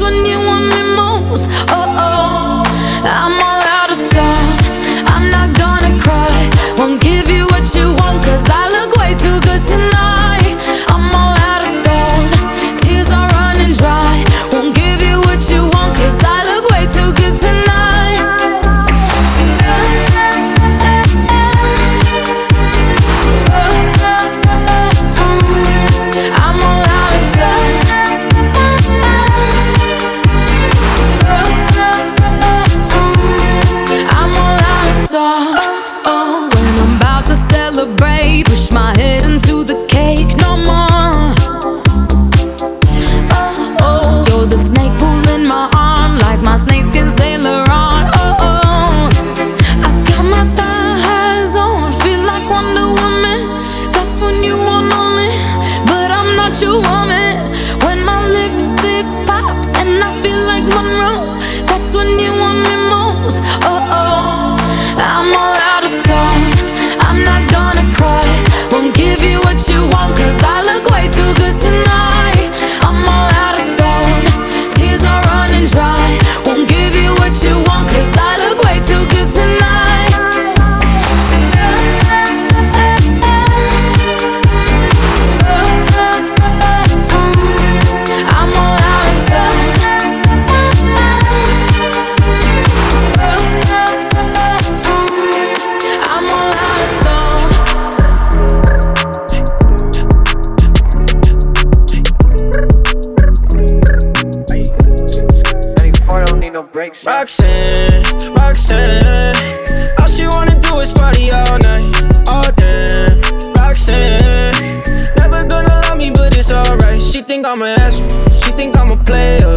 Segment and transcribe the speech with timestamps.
[0.00, 0.45] when you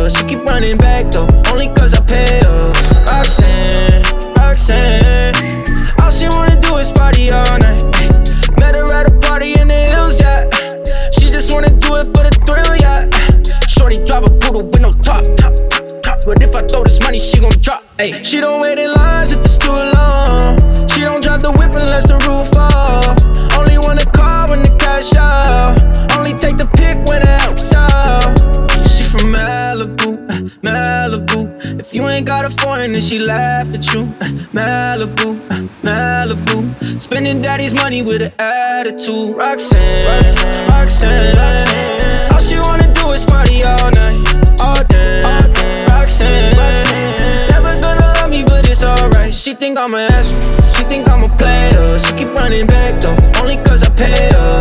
[0.10, 2.72] but she keep running back though, only cause I pay her.
[3.06, 4.02] Roxanne,
[4.36, 5.36] Roxanne,
[6.02, 7.84] all she wanna do is party all night.
[8.60, 10.50] Met her at a party in the hills, yeah.
[11.12, 13.06] She just wanna do it for the thrill, yeah.
[13.68, 15.26] Shorty drive a poodle with no top.
[16.26, 17.84] But if I throw this money, she gon' drop.
[18.00, 18.22] Ay.
[18.24, 20.58] She don't wait in lines if it's too long.
[20.90, 22.59] She don't drive the whip unless the roof.
[31.90, 34.02] If you ain't got a foreign, then she laugh at you.
[34.22, 37.02] Uh, Malibu, uh, Malibu.
[37.02, 39.36] Spending daddy's money with an attitude.
[39.36, 42.32] Roxanne, Roxanne, Roxanne, Roxanne.
[42.32, 44.22] All she wanna do is party all night,
[44.62, 45.24] all day.
[45.24, 45.88] All day.
[45.90, 47.50] Roxanne, Roxanne.
[47.50, 49.34] Never gonna love me, but it's alright.
[49.34, 50.62] She think I'm an asshole.
[50.76, 51.98] She think I'm a player.
[51.98, 54.59] She keep running back though, only cause I paid her.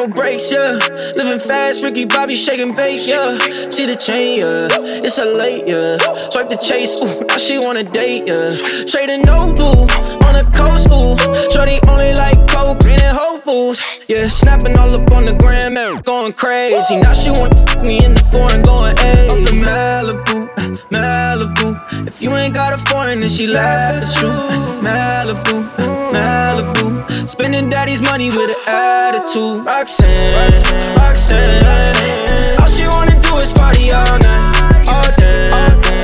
[0.00, 0.78] no brakes, yeah.
[1.16, 3.38] Living fast, Ricky Bobby shaking bait, yeah.
[3.68, 4.68] See the chain, yeah.
[5.02, 5.98] It's a late, yeah.
[6.30, 8.50] Swipe the chase, ooh, now she wanna date, yeah.
[8.86, 9.86] Straight and no boo,
[10.26, 11.16] on the coast, ooh.
[11.50, 14.26] Shorty only like coke and Whole Foods, yeah.
[14.28, 16.96] Snapping all up on the gram and going crazy.
[16.96, 19.12] Now she wanna fuck me in the foreign, going a.
[19.30, 20.48] Up in Malibu,
[20.90, 22.06] Malibu.
[22.06, 24.30] If you ain't got a foreign, then she laugh, it's true.
[24.82, 25.56] Malibu,
[26.12, 26.47] Malibu.
[27.48, 29.64] Spending daddy's money with an attitude.
[29.64, 30.34] Roxanne,
[31.00, 35.48] Roxanne, Roxanne, All she wanna do is party all night, all day.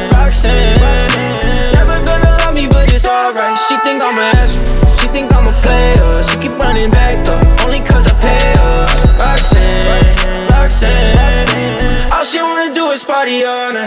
[0.08, 3.58] Roxanne, Roxanne, never gonna love me, but it's alright.
[3.58, 6.22] She think I'm a asshole, she think I'm a player.
[6.24, 8.86] She keep running back though, only cause I pay her.
[9.20, 12.10] Roxanne, Roxanne.
[12.10, 13.83] All she wanna do is party all night.